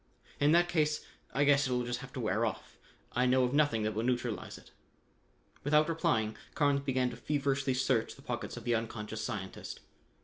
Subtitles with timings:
[0.39, 2.79] "In that case I guess it'll just have to wear off.
[3.11, 4.71] I know of nothing that will neutralize it."
[5.63, 9.79] Without replying, Carnes began to feverishly search the pockets of the unconscious scientist.